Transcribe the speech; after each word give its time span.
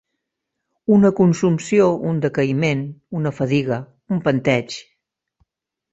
Una 0.95 1.11
consumpció, 1.19 1.91
un 2.13 2.23
decaïment, 2.25 2.81
una 3.21 3.35
fadiga, 3.41 3.81
un 4.17 4.27
panteig. 4.29 4.79